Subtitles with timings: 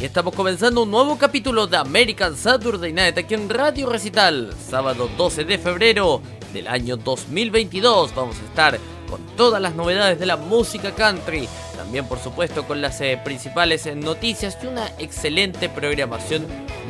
[0.00, 5.10] Y estamos comenzando un nuevo capítulo de American Saturday Night aquí en Radio Recital, sábado
[5.14, 6.22] 12 de febrero
[6.54, 8.14] del año 2022.
[8.14, 8.78] Vamos a estar
[9.10, 13.84] con todas las novedades de la música country, también por supuesto con las eh, principales
[13.84, 16.46] eh, noticias y una excelente programación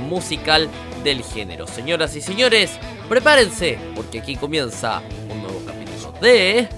[0.08, 0.68] musical
[1.02, 1.66] del género.
[1.66, 2.70] Señoras y señores,
[3.08, 6.68] prepárense porque aquí comienza un nuevo capítulo de...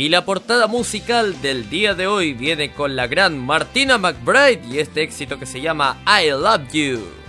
[0.00, 4.78] Y la portada musical del día de hoy viene con la gran Martina McBride y
[4.78, 7.19] este éxito que se llama I Love You.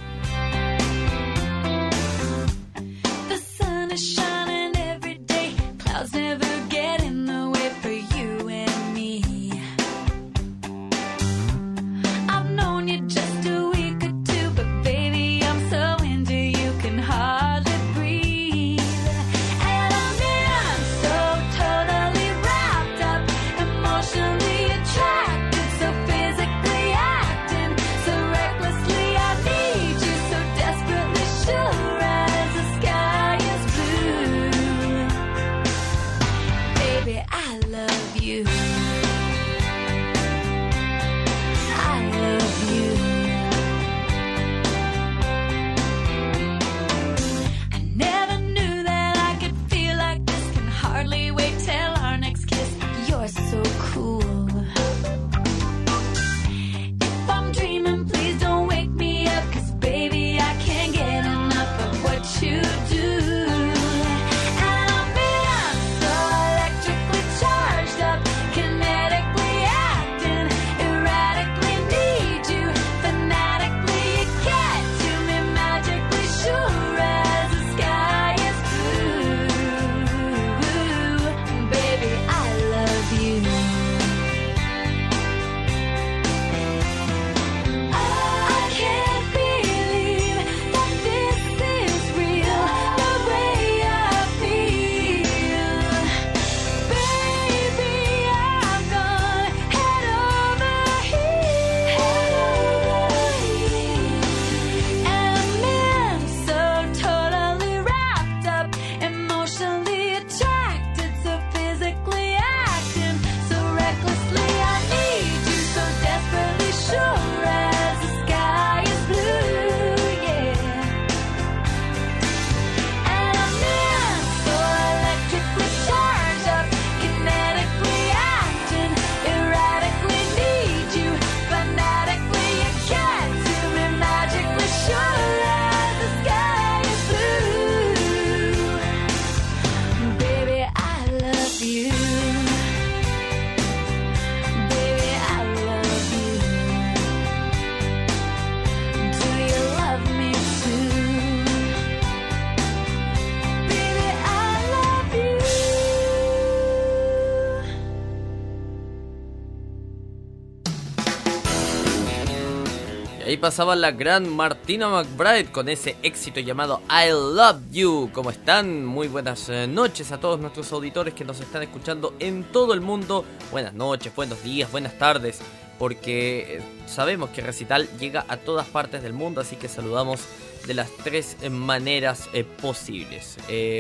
[163.38, 168.10] Pasaba la gran Martina McBride con ese éxito llamado I Love You.
[168.14, 168.86] ¿Cómo están?
[168.86, 172.82] Muy buenas eh, noches a todos nuestros auditores que nos están escuchando en todo el
[172.82, 173.26] mundo.
[173.52, 175.40] Buenas noches, buenos días, buenas tardes,
[175.78, 180.22] porque eh, sabemos que Recital llega a todas partes del mundo, así que saludamos
[180.66, 183.38] de las tres maneras eh, posibles.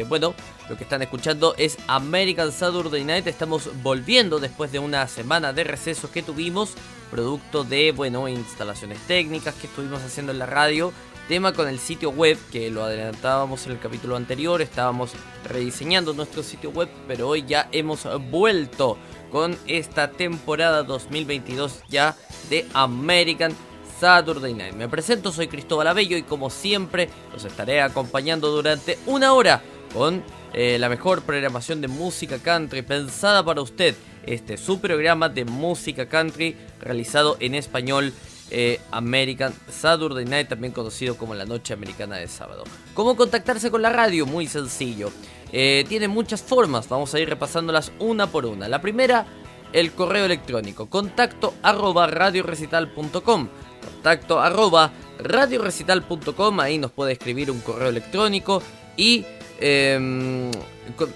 [0.07, 0.34] bueno,
[0.69, 3.28] lo que están escuchando es American Saturday Night.
[3.28, 6.75] Estamos volviendo después de una semana de receso que tuvimos
[7.12, 10.94] producto de, bueno, instalaciones técnicas que estuvimos haciendo en la radio,
[11.28, 15.12] tema con el sitio web, que lo adelantábamos en el capítulo anterior, estábamos
[15.48, 18.98] rediseñando nuestro sitio web, pero hoy ya hemos vuelto
[19.32, 22.16] con esta temporada 2022 ya
[22.50, 23.56] de American
[24.00, 24.74] Saturday Night.
[24.74, 29.62] Me presento, soy Cristóbal Abello y como siempre los estaré acompañando durante una hora
[29.94, 30.24] con
[30.54, 36.07] eh, la mejor programación de música country pensada para usted este su programa de música
[36.07, 38.13] country realizado en español
[38.50, 42.63] eh, American Saturday Night, también conocido como la noche americana de sábado.
[42.94, 44.25] ¿Cómo contactarse con la radio?
[44.25, 45.09] Muy sencillo.
[45.53, 48.68] Eh, tiene muchas formas, vamos a ir repasándolas una por una.
[48.68, 49.25] La primera,
[49.71, 53.47] el correo electrónico, contacto arroba radiorecital.com.
[53.81, 58.62] Contacto arroba radiorecital.com, ahí nos puede escribir un correo electrónico
[58.97, 59.25] y
[59.62, 60.50] Em,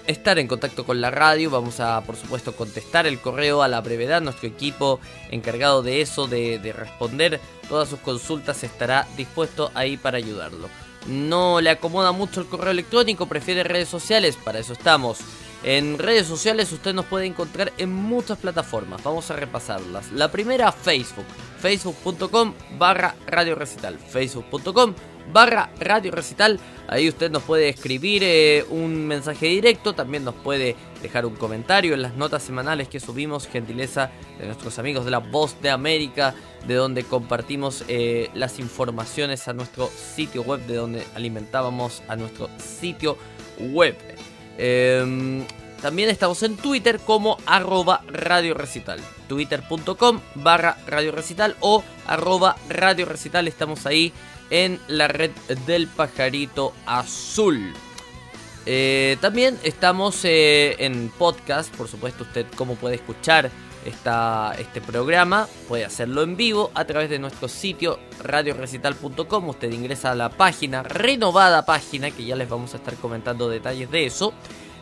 [0.06, 1.50] estar en contacto con la radio.
[1.50, 4.20] Vamos a, por supuesto, contestar el correo a la brevedad.
[4.20, 10.18] Nuestro equipo encargado de eso, de, de responder todas sus consultas, estará dispuesto ahí para
[10.18, 10.68] ayudarlo.
[11.06, 15.18] No le acomoda mucho el correo electrónico, prefiere redes sociales, para eso estamos.
[15.62, 20.12] En redes sociales usted nos puede encontrar en muchas plataformas, vamos a repasarlas.
[20.12, 21.24] La primera, Facebook,
[21.60, 24.94] facebook.com barra radio recital, facebook.com
[25.32, 26.60] barra radio recital.
[26.88, 31.94] Ahí usted nos puede escribir eh, un mensaje directo, también nos puede dejar un comentario
[31.94, 36.34] en las notas semanales que subimos, gentileza de nuestros amigos de la Voz de América,
[36.66, 42.48] de donde compartimos eh, las informaciones a nuestro sitio web, de donde alimentábamos a nuestro
[42.58, 43.18] sitio
[43.58, 43.96] web.
[44.58, 45.44] Em,
[45.82, 49.00] también estamos en Twitter como arroba radio recital.
[49.28, 53.46] Twitter.com barra radio recital o arroba radio recital.
[53.48, 54.12] Estamos ahí
[54.50, 55.30] en la red
[55.66, 57.72] del pajarito azul.
[58.68, 63.48] Eh, también estamos eh, en podcast, por supuesto usted cómo puede escuchar
[63.84, 70.10] esta, este programa, puede hacerlo en vivo a través de nuestro sitio radiorecital.com, usted ingresa
[70.10, 74.34] a la página, renovada página, que ya les vamos a estar comentando detalles de eso,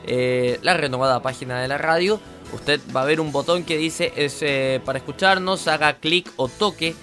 [0.06, 2.18] eh, la renovada página de la radio,
[2.54, 6.94] usted va a ver un botón que dice es para escucharnos, haga clic o toque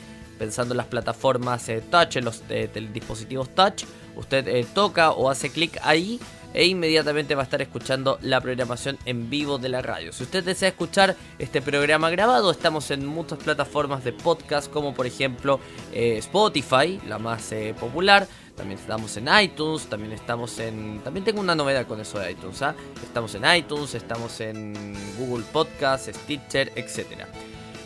[0.41, 3.83] pensando en las plataformas eh, touch, en los eh, dispositivos touch,
[4.15, 6.19] usted eh, toca o hace clic ahí
[6.51, 10.11] e inmediatamente va a estar escuchando la programación en vivo de la radio.
[10.11, 15.05] Si usted desea escuchar este programa grabado, estamos en muchas plataformas de podcast, como por
[15.05, 15.59] ejemplo
[15.93, 18.27] Spotify, la más popular.
[18.57, 21.01] También estamos en iTunes, también estamos en...
[21.03, 22.75] También tengo una novedad con eso de iTunes, ¿ah?
[23.01, 27.27] Estamos en iTunes, estamos en Google Podcast, Stitcher, etcétera.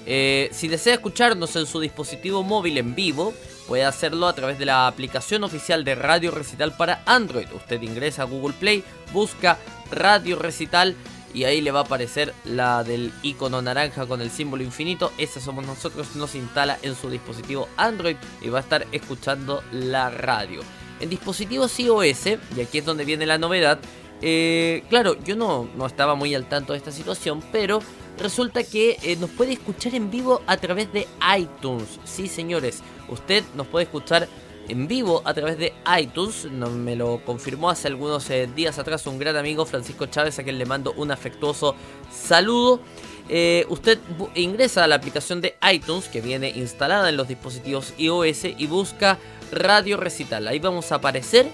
[0.06, 3.34] Eh, si desea escucharnos en su dispositivo móvil en vivo,
[3.68, 7.48] puede hacerlo a través de la aplicación oficial de Radio Recital para Android.
[7.54, 9.58] Usted ingresa a Google Play, busca
[9.92, 10.96] Radio Recital
[11.34, 15.12] y ahí le va a aparecer la del icono naranja con el símbolo infinito.
[15.18, 20.10] Esa somos nosotros, nos instala en su dispositivo Android y va a estar escuchando la
[20.10, 20.62] radio.
[21.02, 23.80] En dispositivos iOS, y aquí es donde viene la novedad,
[24.22, 27.82] eh, claro, yo no, no estaba muy al tanto de esta situación, pero
[28.18, 31.08] resulta que eh, nos puede escuchar en vivo a través de
[31.38, 32.00] iTunes.
[32.04, 34.28] Sí, señores, usted nos puede escuchar
[34.68, 36.46] en vivo a través de iTunes.
[36.52, 40.58] Me lo confirmó hace algunos eh, días atrás un gran amigo, Francisco Chávez, a quien
[40.58, 41.76] le mando un afectuoso
[42.12, 42.80] saludo.
[43.28, 43.98] Eh, usted
[44.36, 49.18] ingresa a la aplicación de iTunes que viene instalada en los dispositivos iOS y busca
[49.52, 50.48] Radio Recital.
[50.48, 51.48] Ahí vamos a aparecer,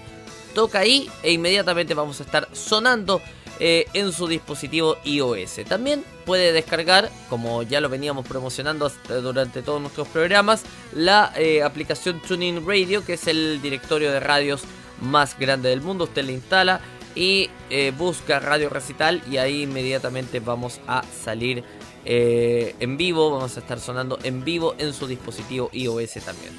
[0.53, 3.21] toca ahí e inmediatamente vamos a estar sonando
[3.63, 5.59] eh, en su dispositivo iOS.
[5.69, 8.91] También puede descargar, como ya lo veníamos promocionando
[9.21, 10.63] durante todos nuestros programas,
[10.95, 14.63] la eh, aplicación Tuning Radio, que es el directorio de radios
[14.99, 16.05] más grande del mundo.
[16.05, 16.81] Usted le instala
[17.13, 21.63] y eh, busca Radio Recital y ahí inmediatamente vamos a salir
[22.03, 26.51] en vivo, vamos a estar sonando en vivo en su dispositivo iOS también.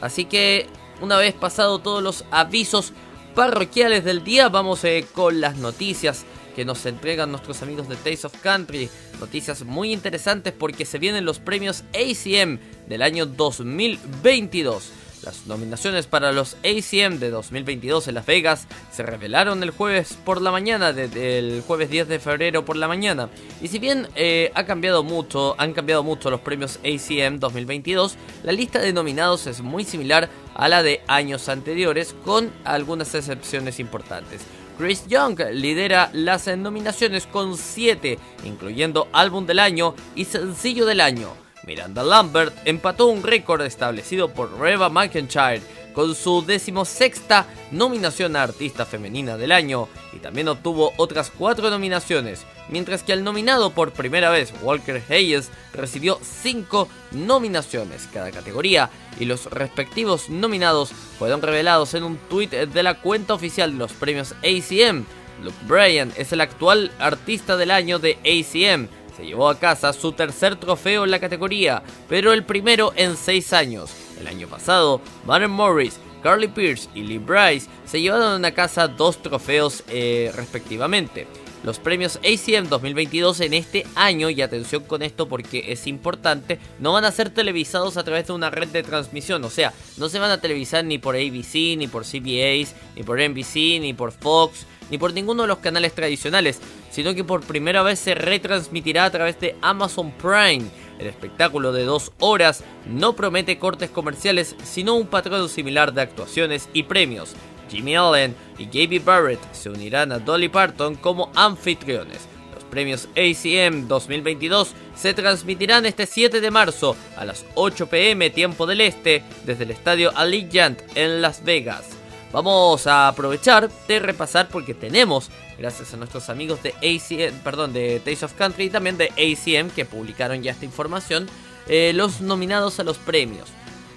[0.00, 0.66] Así que
[1.00, 2.92] una vez pasado todos los avisos
[3.36, 4.82] parroquiales del día, vamos
[5.14, 6.24] con las noticias
[6.54, 8.88] que nos entregan nuestros amigos de Taste of Country.
[9.20, 12.58] Noticias muy interesantes porque se vienen los premios ACM
[12.88, 14.92] del año 2022.
[15.24, 20.40] Las nominaciones para los ACM de 2022 en Las Vegas se revelaron el jueves por
[20.40, 23.28] la mañana, del jueves 10 de febrero por la mañana.
[23.60, 28.52] Y si bien eh, ha cambiado mucho, han cambiado mucho los premios ACM 2022, la
[28.52, 34.42] lista de nominados es muy similar a la de años anteriores, con algunas excepciones importantes.
[34.78, 41.30] Chris Young lidera las nominaciones con 7, incluyendo Álbum del Año y Sencillo del Año.
[41.66, 45.60] Miranda Lambert empató un récord establecido por Reba McIntyre
[45.94, 52.44] con su decimosexta nominación a Artista Femenina del Año y también obtuvo otras cuatro nominaciones,
[52.68, 59.24] mientras que el nominado por primera vez, Walker Hayes, recibió cinco nominaciones cada categoría y
[59.24, 64.32] los respectivos nominados fueron revelados en un tweet de la cuenta oficial de los premios
[64.42, 65.04] ACM.
[65.42, 68.88] Luke Bryan es el actual artista del año de ACM.
[69.16, 73.52] Se llevó a casa su tercer trofeo en la categoría, pero el primero en seis
[73.52, 74.07] años.
[74.18, 79.22] El año pasado, Maren Morris, Carly Pierce y Lee Bryce se llevaron a casa dos
[79.22, 81.26] trofeos eh, respectivamente.
[81.64, 86.92] Los premios ACM 2022 en este año, y atención con esto porque es importante, no
[86.92, 89.44] van a ser televisados a través de una red de transmisión.
[89.44, 93.20] O sea, no se van a televisar ni por ABC, ni por CBS, ni por
[93.20, 96.60] NBC, ni por Fox, ni por ninguno de los canales tradicionales,
[96.90, 100.64] sino que por primera vez se retransmitirá a través de Amazon Prime.
[100.98, 106.68] El espectáculo de dos horas no promete cortes comerciales, sino un patrón similar de actuaciones
[106.72, 107.34] y premios.
[107.70, 112.26] Jimmy Allen y Gaby Barrett se unirán a Dolly Parton como anfitriones.
[112.54, 118.66] Los premios ACM 2022 se transmitirán este 7 de marzo a las 8 pm tiempo
[118.66, 121.97] del este desde el estadio Allegiant en Las Vegas.
[122.32, 128.00] Vamos a aprovechar de repasar porque tenemos, gracias a nuestros amigos de ACM, perdón, de
[128.00, 131.26] Taste of Country y también de ACM que publicaron ya esta información,
[131.68, 133.48] eh, los nominados a los premios.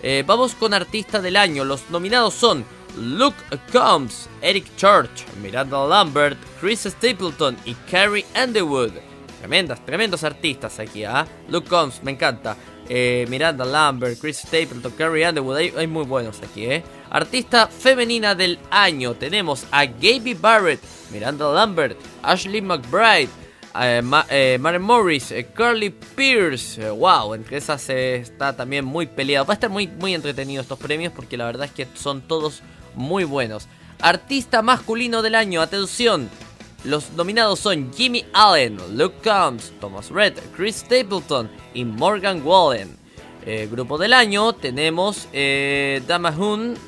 [0.03, 1.63] Eh, vamos con artista del año.
[1.63, 2.65] Los nominados son
[2.97, 3.38] Luke
[3.71, 8.93] Combs, Eric Church, Miranda Lambert, Chris Stapleton y Carrie Underwood.
[9.39, 11.27] Tremendas, tremendos artistas aquí, ¿ah?
[11.50, 12.55] Luke Combs, me encanta.
[12.93, 16.83] Eh, Miranda Lambert, Chris Stapleton, Carrie Underwood, hay, muy buenos aquí, ¿eh?
[17.10, 23.29] Artista femenina del año, tenemos a Gaby Barrett, Miranda Lambert, Ashley McBride,
[23.79, 29.45] eh, eh Morris, eh, Carly Pierce, wow, entre esas está también muy peleado.
[29.45, 32.62] Va a estar muy, muy entretenido estos premios porque la verdad es que son todos
[32.93, 33.69] muy buenos.
[34.01, 36.29] Artista masculino del año, atención,
[36.83, 42.97] los nominados son Jimmy Allen, Luke Combs, Thomas Red, Chris Stapleton y Morgan Wallen.
[43.45, 46.01] Eh, grupo del año tenemos eh,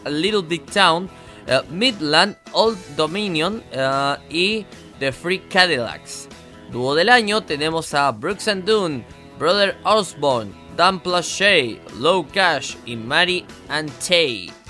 [0.06, 1.10] Little Big Town,
[1.48, 3.64] eh, Midland, Old Dominion
[4.30, 4.66] y
[5.00, 6.28] The Free Cadillacs.
[6.72, 9.06] Dúo del año tenemos a Brooks and Dunn,
[9.38, 14.63] Brother Osborne, Dan Plachet, Low Cash y Mary Antey.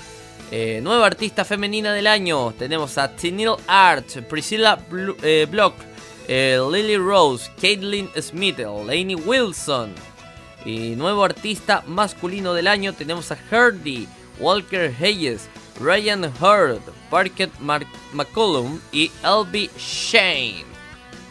[0.56, 2.52] Eh, nueva artista femenina del año.
[2.52, 4.78] Tenemos a Tinil Art, Priscilla
[5.24, 5.74] eh, Block,
[6.28, 9.92] eh, Lily Rose, Caitlin Smith, Lainey Wilson.
[10.64, 14.06] Y nuevo artista masculino del año tenemos a Hardy,
[14.38, 15.48] Walker Hayes,
[15.80, 17.50] Ryan Hurd, Parker
[18.12, 20.64] McCollum y LB Shane.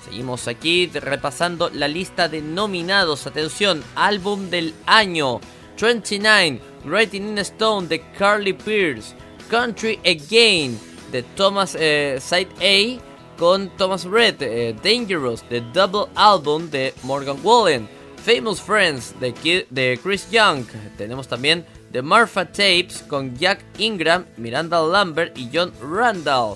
[0.04, 3.26] Seguimos aquí repasando la lista de nominados.
[3.26, 5.40] Atención, álbum del año
[5.82, 6.73] 29.
[6.86, 9.14] Writing in Stone de Carly Pierce,
[9.50, 10.80] Country Again
[11.12, 17.38] de Thomas eh, Side A con Thomas Red, eh, Dangerous de Double Album de Morgan
[17.44, 17.88] Wallen,
[18.24, 20.66] Famous Friends de, Chris Young,
[20.98, 26.56] tenemos también The Marfa Tapes con Jack Ingram, Miranda Lambert y John Randall.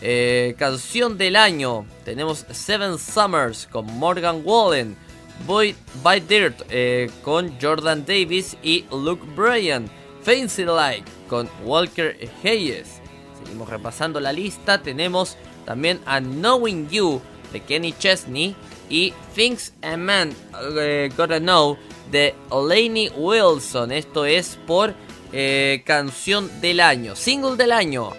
[0.00, 4.96] Eh, canción del año, tenemos Seven Summers con Morgan Wallen.
[5.46, 9.90] Boy by Dirt eh, con Jordan Davis y Luke Bryan.
[10.22, 13.00] Fancy Like con Walker Hayes.
[13.42, 14.82] Seguimos repasando la lista.
[14.82, 17.20] Tenemos también a Knowing You
[17.52, 18.54] de Kenny Chesney
[18.90, 20.34] y Things a Man
[20.78, 21.78] eh, Gotta Know
[22.10, 23.92] de Lainey Wilson.
[23.92, 24.94] Esto es por
[25.32, 28.12] eh, canción del año, single del año.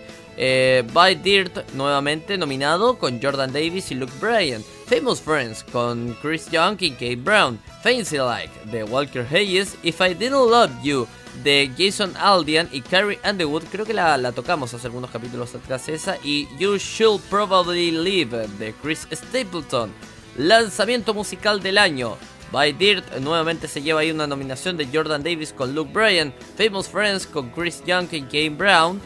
[0.93, 4.63] by Dirt nuevamente nominado con Jordan Davis y Luke Bryan.
[4.89, 10.15] Famous Friends con Chris Young y Kate Brown, Fancy Like de Walker Hayes, If I
[10.15, 11.08] Didn't Love You
[11.43, 16.17] de Jason Aldean y Carrie Underwood, creo que la, tocamos hace algunos capítulos atrás esa,
[16.24, 19.91] y You Should Probably Live de Chris Stapleton.
[20.38, 22.17] Lanzamiento musical del año.
[22.51, 26.88] By Dirt nuevamente se lleva ahí una nominación de Jordan Davis con Luke Bryan, Famous
[26.88, 29.00] Friends con Chris Young y Kate Brown,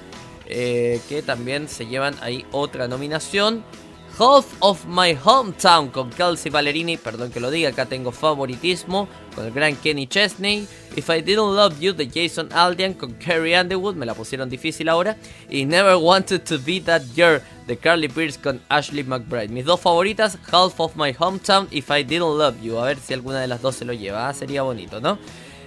[0.45, 3.65] eh, que también se llevan ahí otra nominación.
[4.17, 9.45] Half of My Hometown con Kelsey Ballerini, perdón que lo diga, acá tengo favoritismo con
[9.45, 10.67] el gran Kenny Chesney.
[10.95, 14.87] If I Didn't Love You de Jason Aldean con Carrie Underwood, me la pusieron difícil
[14.89, 15.17] ahora.
[15.49, 19.47] Y Never Wanted to Be That Girl de Carly Pierce con Ashley McBride.
[19.47, 22.77] Mis dos favoritas, Half of My Hometown, If I Didn't Love You.
[22.77, 25.17] A ver si alguna de las dos se lo lleva, ah, sería bonito, ¿no?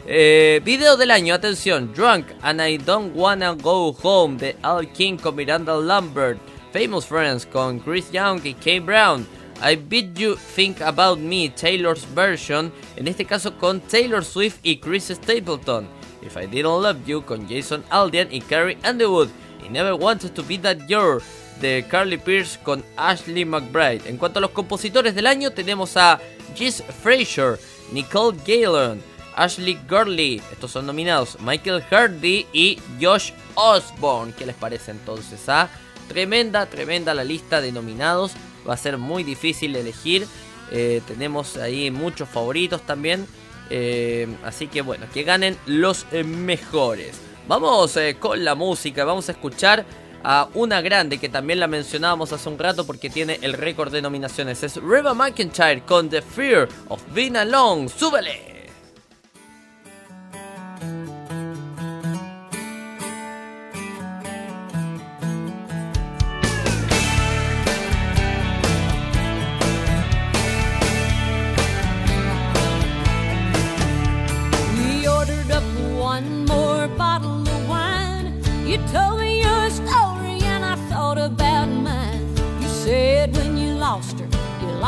[0.06, 5.16] Eh, video del año, atención, Drunk and I Don't Wanna Go Home de Al King
[5.16, 6.38] con Miranda Lambert.
[6.76, 9.26] Famous Friends con Chris Young y Kay Brown.
[9.62, 14.76] I Bet You Think About Me, Taylor's version, en este caso con Taylor Swift y
[14.76, 15.88] Chris Stapleton.
[16.20, 19.30] If I Didn't Love You con Jason Aldean y Carrie Underwood.
[19.64, 21.22] Y Never Wanted to Be That Girl
[21.62, 24.02] de Carly Pierce con Ashley McBride.
[24.06, 26.20] En cuanto a los compositores del año, tenemos a
[26.54, 27.58] Jess Fraser,
[27.90, 29.02] Nicole Galen,
[29.34, 34.34] Ashley Gurley, estos son nominados, Michael Hardy y Josh Osborne.
[34.36, 35.48] ¿Qué les parece entonces?
[35.48, 35.70] a?
[36.08, 38.32] Tremenda, tremenda la lista de nominados.
[38.68, 40.26] Va a ser muy difícil elegir.
[40.70, 43.26] Eh, tenemos ahí muchos favoritos también.
[43.70, 47.20] Eh, así que bueno, que ganen los eh, mejores.
[47.48, 49.04] Vamos con la música.
[49.04, 49.84] Vamos a escuchar
[50.24, 54.02] a una grande que también la mencionábamos hace un rato porque tiene el récord de
[54.02, 54.62] nominaciones.
[54.64, 57.88] Es Reba McIntyre con The Fear of Being Alone.
[57.88, 58.55] ¡Súbele!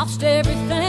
[0.09, 0.88] watched everything.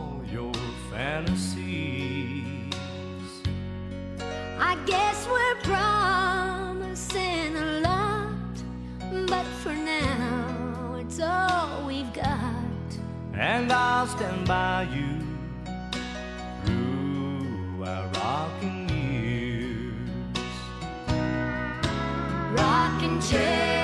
[13.41, 15.17] And I'll stand by you
[16.63, 19.95] through our rocking years.
[22.55, 23.80] Rocking chairs,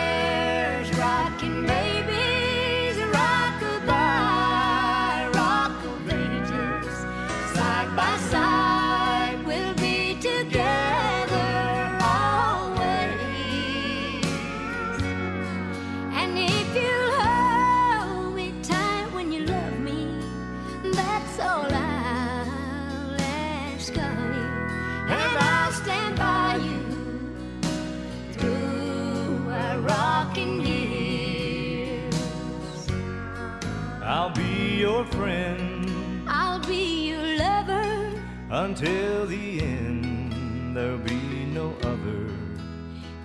[38.80, 40.76] until the end.
[40.76, 42.30] There'll be no other.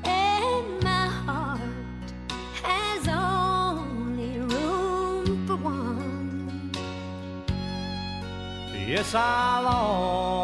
[0.05, 1.61] and my heart
[2.63, 6.73] has only room for one.
[8.87, 10.42] Yes, I'll always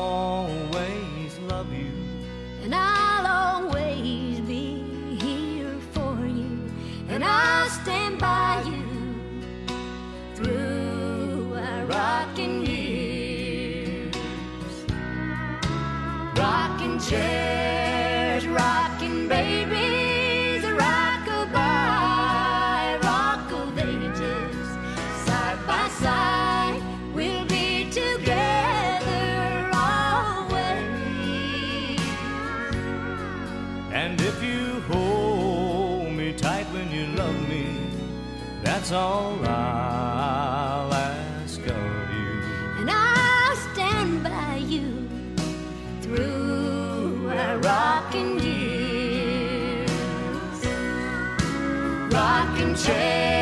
[17.08, 21.38] chairs, rocking babies, rock-a-bye,
[23.02, 24.66] rock of ages.
[25.24, 26.82] Side by side,
[27.14, 31.98] we'll be together always.
[33.90, 37.74] And if you hold me tight when you love me,
[38.62, 39.57] that's all I'll
[52.68, 53.37] rocking chairs,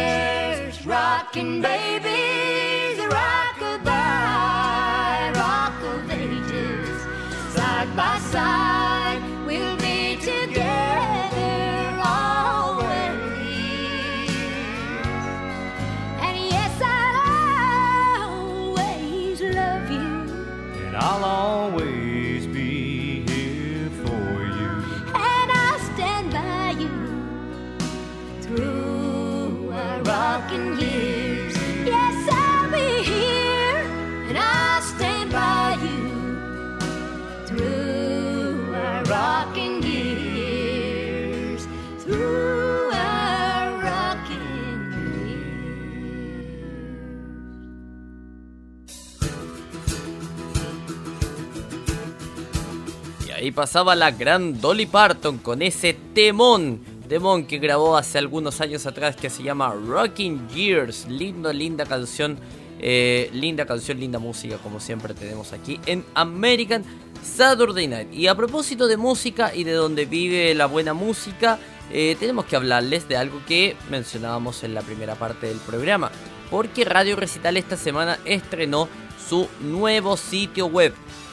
[53.56, 56.78] pasaba la gran Dolly Parton con ese temón.
[57.08, 61.06] Temón que grabó hace algunos años atrás que se llama Rocking Years.
[61.08, 62.38] Lindo, linda canción.
[62.78, 66.84] eh, linda canción, linda música como siempre tenemos aquí en American
[67.22, 68.12] Saturday Night.
[68.12, 71.58] Y a propósito de música y de donde vive la buena música,
[71.90, 76.10] eh, tenemos que hablarles de algo que mencionábamos en la primera parte del programa.
[76.50, 78.86] Porque Radio Recital esta semana estrenó
[79.26, 80.92] su nuevo sitio web.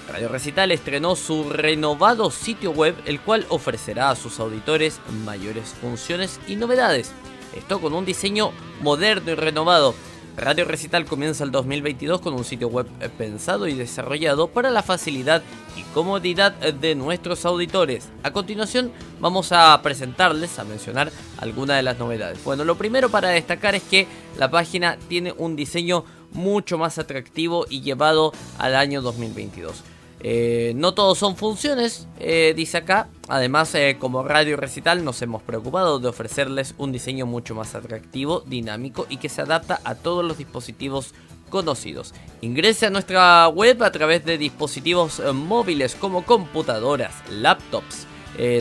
[0.09, 6.39] Radio Recital estrenó su renovado sitio web, el cual ofrecerá a sus auditores mayores funciones
[6.47, 7.11] y novedades.
[7.55, 9.95] Esto con un diseño moderno y renovado.
[10.35, 12.87] Radio Recital comienza el 2022 con un sitio web
[13.17, 15.43] pensado y desarrollado para la facilidad
[15.77, 18.09] y comodidad de nuestros auditores.
[18.23, 22.43] A continuación vamos a presentarles, a mencionar algunas de las novedades.
[22.43, 27.67] Bueno, lo primero para destacar es que la página tiene un diseño mucho más atractivo
[27.69, 29.83] y llevado al año 2022.
[30.25, 33.09] Eh, no todos son funciones, eh, dice acá.
[33.27, 38.41] Además, eh, como Radio Recital, nos hemos preocupado de ofrecerles un diseño mucho más atractivo,
[38.47, 41.13] dinámico y que se adapta a todos los dispositivos
[41.49, 42.13] conocidos.
[42.41, 48.07] Ingrese a nuestra web a través de dispositivos móviles como computadoras, laptops,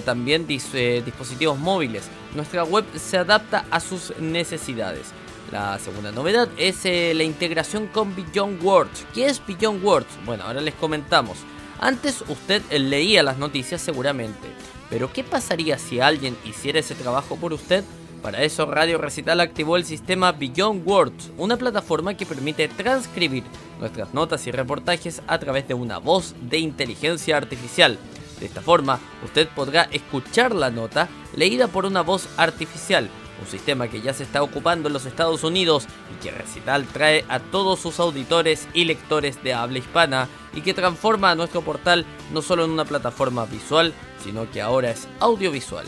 [0.05, 2.05] también dis- dispositivos móviles.
[2.35, 5.07] Nuestra web se adapta a sus necesidades.
[5.51, 9.07] La segunda novedad es la integración con Beyond Words.
[9.15, 10.09] ¿Qué es Beyond Words?
[10.27, 11.39] Bueno, ahora les comentamos.
[11.83, 14.47] Antes usted eh, leía las noticias seguramente,
[14.89, 17.83] pero ¿qué pasaría si alguien hiciera ese trabajo por usted?
[18.23, 23.43] Para eso Radio Recital activó el sistema Beyond Words, una plataforma que permite transcribir
[23.81, 27.99] nuestras notas y reportajes a través de una voz de inteligencia artificial.
[28.39, 33.89] De esta forma, usted podrá escuchar la nota leída por una voz artificial, un sistema
[33.89, 37.81] que ya se está ocupando en los Estados Unidos y que Recital trae a todos
[37.81, 42.65] sus auditores y lectores de habla hispana y que transforma a nuestro portal no solo
[42.65, 43.93] en una plataforma visual,
[44.23, 45.87] sino que ahora es audiovisual.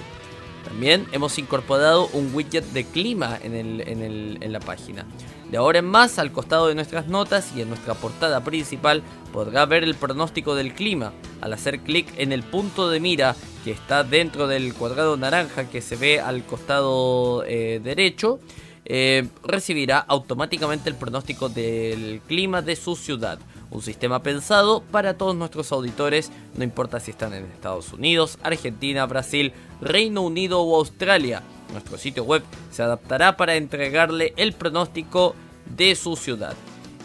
[0.75, 5.07] También hemos incorporado un widget de clima en, el- en el- en la página.
[5.49, 9.67] De ahora en más, al costado de nuestras notas y en nuestra portada principal, podrá
[9.67, 11.13] ver el pronóstico del clima.
[11.41, 15.81] Al hacer clic en el punto de mira que está dentro del cuadrado naranja que
[15.81, 18.41] se ve al costado eh, derecho,
[18.85, 23.39] eh, recibirá automáticamente el pronóstico del clima de su ciudad.
[23.71, 29.07] Un sistema pensado para todos nuestros auditores, no importa si están en Estados Unidos, Argentina,
[29.07, 31.43] Brasil, Reino Unido o Australia.
[31.73, 35.35] Nuestro sitio web se adaptará para entregarle el pronóstico
[35.67, 36.55] de su ciudad.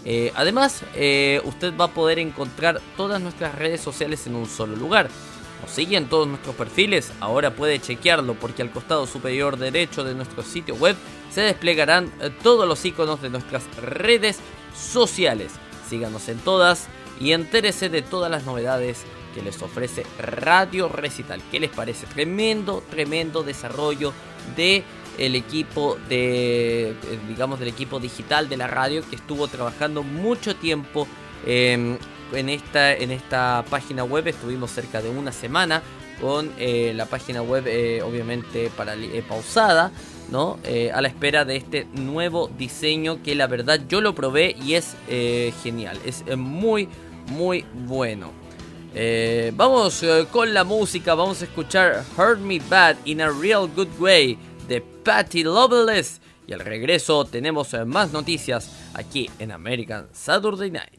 [0.05, 4.75] Eh, además, eh, usted va a poder encontrar todas nuestras redes sociales en un solo
[4.75, 5.09] lugar.
[5.61, 10.15] Nos sigue en todos nuestros perfiles, ahora puede chequearlo porque al costado superior derecho de
[10.15, 10.95] nuestro sitio web
[11.31, 14.39] se desplegarán eh, todos los iconos de nuestras redes
[14.73, 15.51] sociales.
[15.89, 16.87] Síganos en todas
[17.19, 21.41] y entérese de todas las novedades que les ofrece Radio Recital.
[21.51, 22.05] ¿Qué les parece?
[22.07, 24.13] Tremendo, tremendo desarrollo
[24.55, 24.83] de
[25.17, 26.95] el equipo de, eh,
[27.27, 31.07] digamos, del equipo digital de la radio que estuvo trabajando mucho tiempo
[31.45, 31.99] en,
[32.31, 34.27] esta, en esta página web.
[34.27, 35.81] Estuvimos cerca de una semana
[36.21, 38.95] con eh, la página web eh, obviamente para,
[39.27, 39.91] pausada,
[40.31, 40.59] ¿no?
[40.63, 44.75] Eh, a la espera de este nuevo diseño que la verdad yo lo probé y
[44.75, 46.87] es eh, genial, es eh, muy,
[47.27, 48.31] muy bueno.
[49.53, 54.37] Vamos con la música, vamos a escuchar Hurt Me Bad in a Real Good Way
[54.67, 56.19] de Patty Loveless.
[56.47, 60.98] Y al regreso tenemos más noticias aquí en American Saturday Night.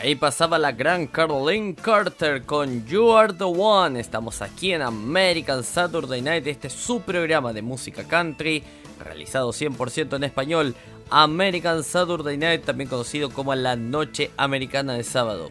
[0.00, 3.98] Ahí pasaba la gran Caroline Carter con You Are the One.
[3.98, 8.62] Estamos aquí en American Saturday Night, este es su programa de música country,
[9.02, 10.74] realizado 100% en español.
[11.10, 15.48] American Saturday Night, también conocido como la Noche Americana de Sábado.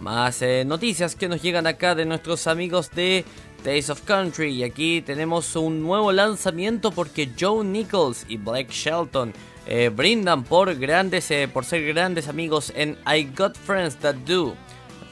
[0.00, 3.24] Más eh, noticias que nos llegan acá de nuestros amigos de
[3.64, 4.52] Days of Country.
[4.52, 9.32] Y aquí tenemos un nuevo lanzamiento porque Joe Nichols y Blake Shelton
[9.66, 14.54] eh, brindan por grandes, eh, por ser grandes amigos en I Got Friends That Do.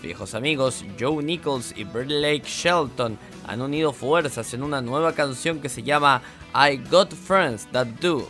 [0.00, 5.68] Viejos amigos Joe Nichols y Blake Shelton han unido fuerzas en una nueva canción que
[5.68, 6.22] se llama
[6.54, 8.28] I Got Friends That Do.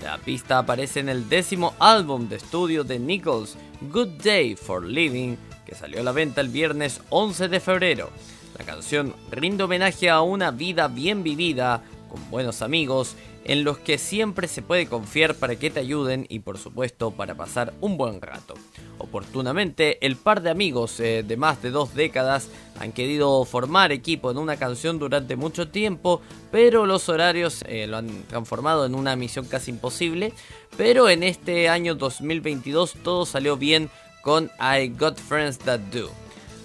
[0.00, 5.36] La pista aparece en el décimo álbum de estudio de Nichols, Good Day for Living,
[5.66, 8.10] que salió a la venta el viernes 11 de febrero.
[8.58, 13.16] La canción rinde homenaje a una vida bien vivida, con buenos amigos,
[13.48, 17.34] en los que siempre se puede confiar para que te ayuden y por supuesto para
[17.34, 18.54] pasar un buen rato.
[18.98, 24.30] Oportunamente, el par de amigos eh, de más de dos décadas han querido formar equipo
[24.30, 26.20] en una canción durante mucho tiempo,
[26.52, 30.34] pero los horarios eh, lo han transformado en una misión casi imposible.
[30.76, 33.88] Pero en este año 2022 todo salió bien
[34.22, 36.10] con I Got Friends That Do.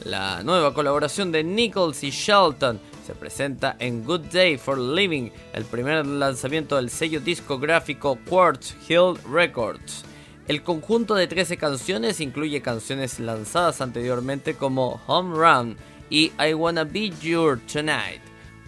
[0.04, 5.66] La nueva colaboración de Nichols y Shelton se presenta en Good Day for Living, el
[5.66, 10.06] primer lanzamiento del sello discográfico Quartz Hill Records.
[10.48, 15.78] El conjunto de 13 canciones incluye canciones lanzadas anteriormente como Home Run
[16.10, 18.22] y I Wanna Be Your Tonight.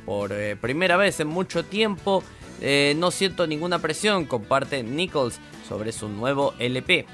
[0.06, 2.24] Por eh, primera vez en mucho tiempo,
[2.62, 7.06] eh, no siento ninguna presión, comparte Nichols sobre su nuevo LP.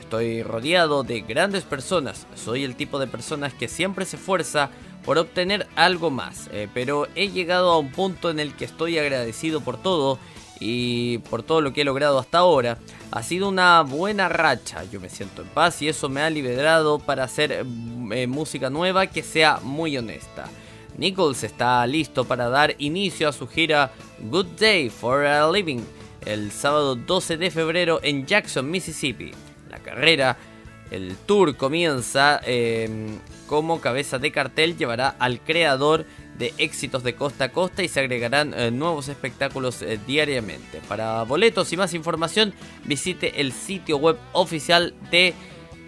[0.00, 4.70] Estoy rodeado de grandes personas, soy el tipo de personas que siempre se esfuerza
[5.08, 8.98] por obtener algo más, eh, pero he llegado a un punto en el que estoy
[8.98, 10.18] agradecido por todo
[10.60, 12.76] y por todo lo que he logrado hasta ahora.
[13.10, 16.98] Ha sido una buena racha, yo me siento en paz y eso me ha liberado
[16.98, 17.64] para hacer
[18.12, 20.44] eh, música nueva que sea muy honesta.
[20.98, 23.90] Nichols está listo para dar inicio a su gira
[24.20, 25.80] Good Day for a Living
[26.26, 29.30] el sábado 12 de febrero en Jackson, Mississippi.
[29.70, 30.36] La carrera
[30.90, 36.06] El tour comienza eh, como cabeza de cartel, llevará al creador
[36.38, 40.80] de éxitos de costa a costa y se agregarán eh, nuevos espectáculos eh, diariamente.
[40.88, 45.34] Para boletos y más información visite el sitio web oficial de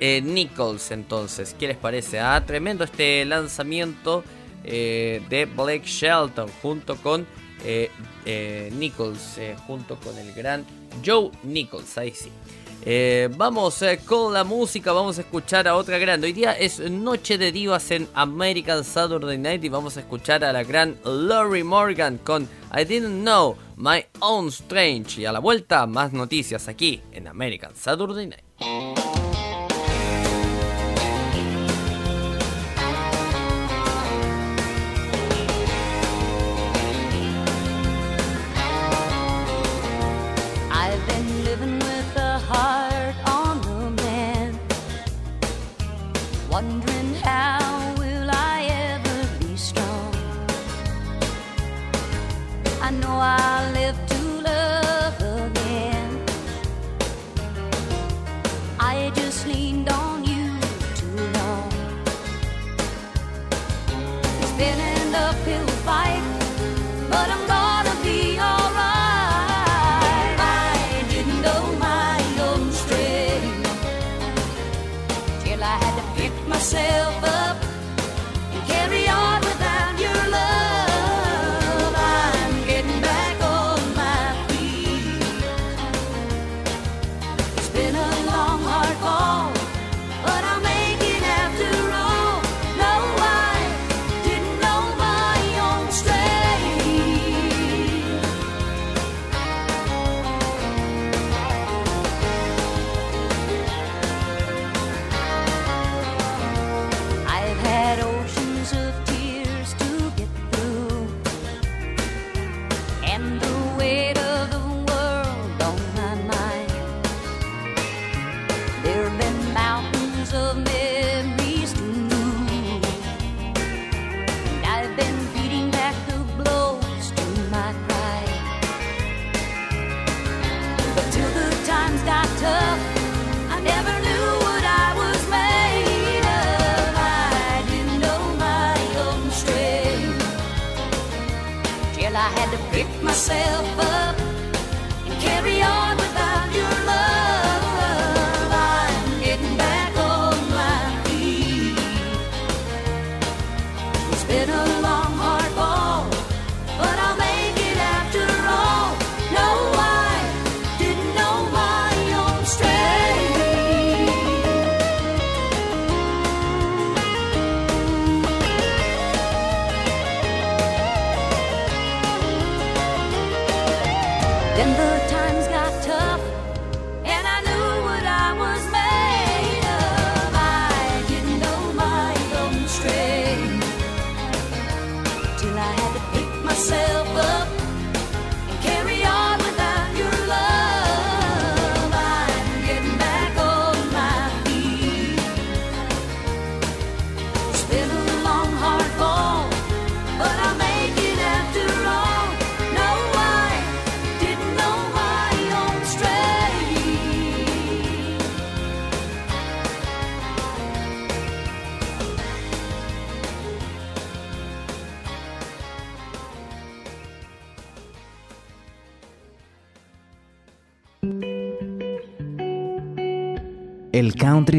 [0.00, 0.90] eh, Nichols.
[0.90, 2.18] Entonces, ¿qué les parece?
[2.18, 4.24] Ah, tremendo este lanzamiento
[4.62, 7.26] de Blake Shelton junto con
[8.78, 10.66] Nichols, junto con el gran
[11.04, 11.96] Joe Nichols.
[11.96, 12.30] Ahí sí.
[12.84, 16.26] Eh, vamos eh, con la música, vamos a escuchar a otra grande.
[16.26, 20.52] Hoy día es Noche de Divas en American Saturday Night y vamos a escuchar a
[20.52, 25.20] la gran Lori Morgan con I Didn't Know My Own Strange.
[25.20, 29.10] Y a la vuelta, más noticias aquí en American Saturday Night.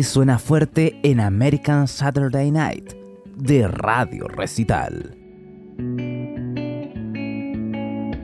[0.03, 2.93] Suena fuerte en American Saturday Night
[3.35, 5.15] de Radio Recital.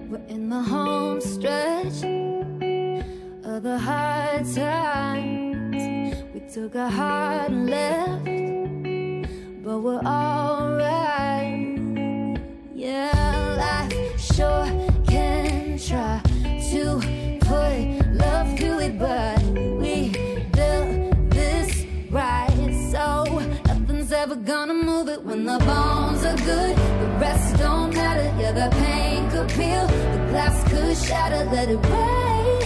[0.09, 2.17] We're in the home stretch
[6.57, 8.25] took a hard left,
[9.63, 11.77] but we're alright.
[12.73, 13.11] Yeah,
[13.59, 14.65] life sure
[15.05, 16.19] can try
[16.71, 16.99] to
[17.41, 19.36] put love to it, but
[24.45, 26.75] gonna move it when the bones are good.
[26.75, 28.23] The rest don't matter.
[28.39, 31.43] Yeah, the pain could peel, the glass could shatter.
[31.51, 32.56] Let it rain,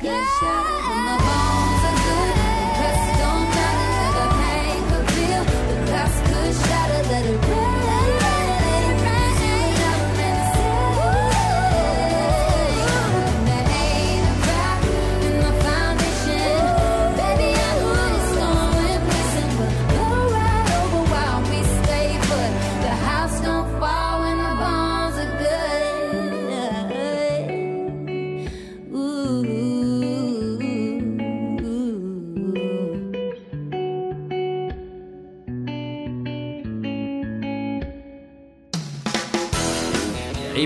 [0.00, 1.31] Let's.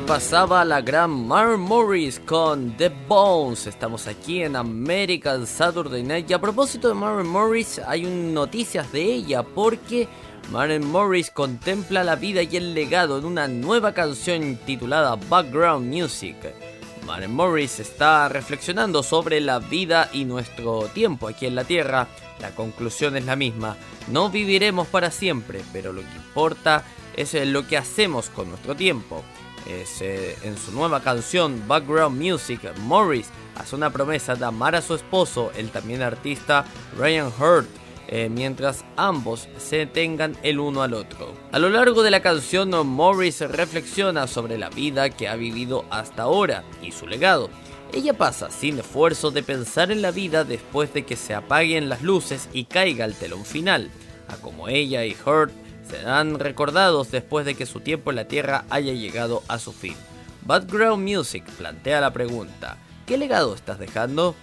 [0.07, 3.67] Pasaba la gran Mar Morris con The Bones.
[3.67, 6.31] Estamos aquí en American Saturday Night.
[6.31, 10.07] Y a propósito de Maren Morris, hay noticias de ella porque
[10.53, 16.37] Maren Morris contempla la vida y el legado en una nueva canción titulada Background Music.
[17.05, 22.07] Maren Morris está reflexionando sobre la vida y nuestro tiempo aquí en la Tierra.
[22.41, 23.77] La conclusión es la misma.
[24.07, 26.85] No viviremos para siempre, pero lo que importa
[27.17, 29.25] es lo que hacemos con nuestro tiempo.
[29.69, 34.95] Eh, en su nueva canción Background Music, Morris hace una promesa de amar a su
[34.95, 36.65] esposo, el también artista
[36.97, 37.69] Ryan Hurt,
[38.09, 41.35] eh, mientras ambos se tengan el uno al otro.
[41.51, 46.23] A lo largo de la canción, Morris reflexiona sobre la vida que ha vivido hasta
[46.23, 47.51] ahora y su legado.
[47.93, 52.03] Ella pasa sin esfuerzo de pensar en la vida después de que se apaguen las
[52.03, 53.91] luces y caiga el telón final,
[54.29, 55.53] a como ella y Hurt
[55.89, 59.97] serán recordados después de que su tiempo en la Tierra haya llegado a su fin.
[60.43, 64.35] Background Music plantea la pregunta, ¿qué legado estás dejando?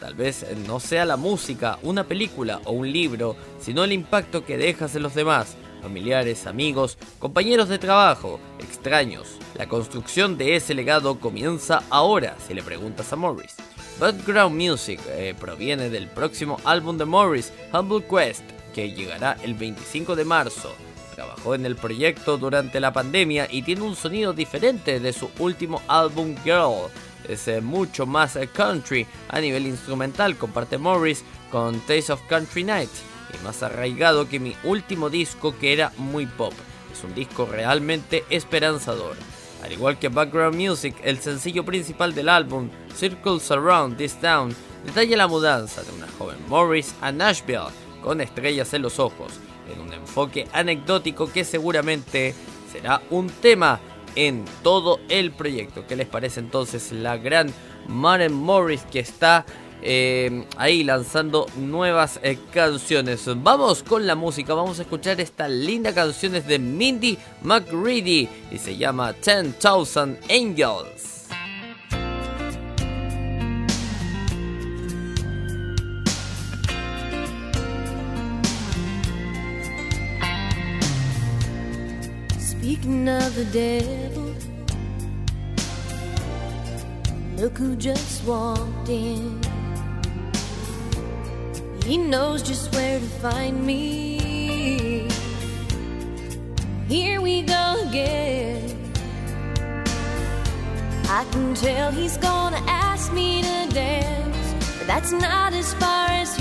[0.00, 4.58] Tal vez no sea la música, una película o un libro, sino el impacto que
[4.58, 9.36] dejas en los demás, familiares, amigos, compañeros de trabajo, extraños.
[9.54, 13.54] La construcción de ese legado comienza ahora, si le preguntas a Morris.
[14.00, 18.42] Background Music eh, proviene del próximo álbum de Morris, Humble Quest,
[18.74, 20.74] que llegará el 25 de marzo.
[21.14, 25.82] Trabajó en el proyecto durante la pandemia y tiene un sonido diferente de su último
[25.88, 26.90] álbum Girl.
[27.28, 32.64] Es eh, mucho más eh, country a nivel instrumental, comparte Morris con Taste of Country
[32.64, 32.90] Night
[33.32, 36.52] y más arraigado que mi último disco que era muy pop.
[36.92, 39.16] Es un disco realmente esperanzador.
[39.62, 44.54] Al igual que Background Music, el sencillo principal del álbum, Circles Around This Town,
[44.84, 47.70] detalla la mudanza de una joven Morris a Nashville
[48.02, 49.34] con estrellas en los ojos,
[49.72, 52.34] en un enfoque anecdótico que seguramente
[52.70, 53.80] será un tema
[54.14, 55.86] en todo el proyecto.
[55.86, 57.52] ¿Qué les parece entonces la gran
[57.88, 59.44] Maren Morris que está
[59.82, 63.24] eh, ahí lanzando nuevas eh, canciones?
[63.42, 68.76] Vamos con la música, vamos a escuchar estas lindas canciones de Mindy McReady y se
[68.76, 71.11] llama 10,000 Angels.
[82.82, 84.34] Speaking of the devil,
[87.36, 89.40] look who just walked in.
[91.84, 95.08] He knows just where to find me.
[96.88, 98.92] Here we go again.
[101.08, 106.31] I can tell he's gonna ask me to dance, but that's not as far as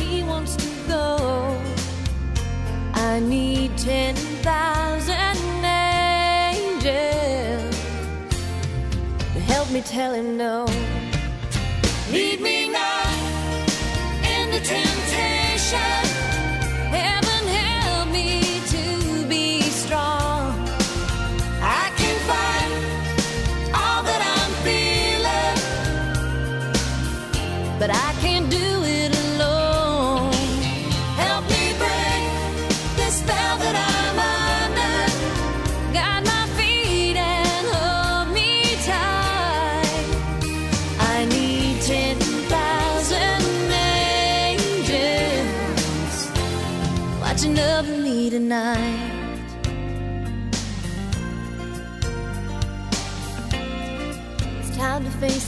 [9.71, 10.65] me tell him no.
[12.11, 12.90] Lead me not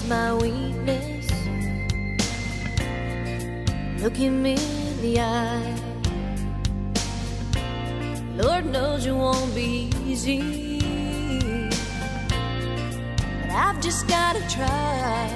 [0.08, 1.30] my weakness.
[4.01, 5.76] Look him in the eye.
[8.36, 10.80] Lord knows it won't be easy.
[13.41, 15.30] But I've just gotta try.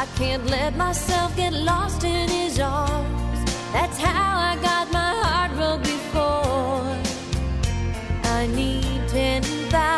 [0.00, 3.40] I can't let myself get lost in his arms.
[3.72, 6.96] That's how I got my heart broke before.
[8.24, 9.97] I need 10,000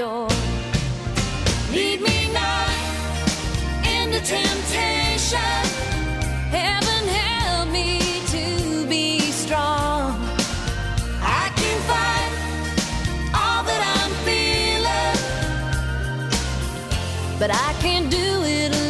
[0.00, 0.28] door.
[1.74, 2.70] Lead me not
[3.96, 5.60] into temptation.
[6.58, 8.00] Heaven help me
[8.34, 8.44] to
[8.86, 9.06] be
[9.42, 10.06] strong.
[11.42, 12.32] I can find
[13.40, 15.16] all that I'm feeling,
[17.38, 18.89] but I can't do it alone.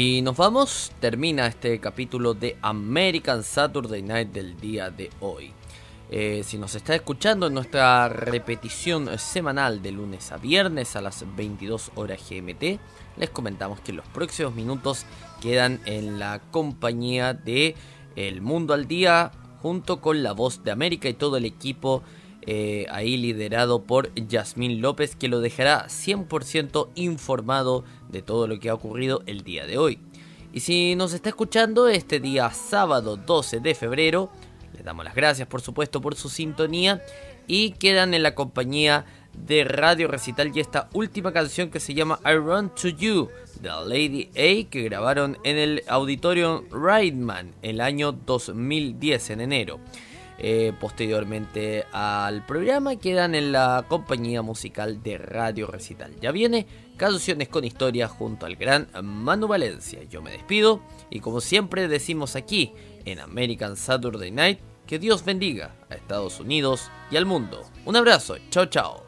[0.00, 5.50] Y nos vamos, termina este capítulo de American Saturday Night del día de hoy.
[6.08, 11.24] Eh, si nos está escuchando en nuestra repetición semanal de lunes a viernes a las
[11.34, 12.78] 22 horas GMT,
[13.16, 15.04] les comentamos que los próximos minutos
[15.40, 17.74] quedan en la compañía de
[18.14, 19.32] El Mundo al Día
[19.62, 22.04] junto con La Voz de América y todo el equipo
[22.50, 28.70] eh, ahí liderado por Yasmín López que lo dejará 100% informado de todo lo que
[28.70, 29.98] ha ocurrido el día de hoy.
[30.54, 34.30] Y si nos está escuchando este día sábado 12 de febrero,
[34.72, 37.04] les damos las gracias por supuesto por su sintonía
[37.46, 42.18] y quedan en la compañía de Radio Recital y esta última canción que se llama
[42.24, 43.28] I Run to You
[43.60, 49.80] de Lady A que grabaron en el auditorio Rideman el año 2010 en enero.
[50.40, 56.14] Eh, posteriormente al programa quedan en la compañía musical de Radio Recital.
[56.20, 56.66] Ya viene
[56.96, 60.00] Canciones con Historia junto al gran Manu Valencia.
[60.04, 60.80] Yo me despido
[61.10, 62.72] y como siempre decimos aquí
[63.04, 67.62] en American Saturday Night, que Dios bendiga a Estados Unidos y al mundo.
[67.84, 69.07] Un abrazo, chao chao.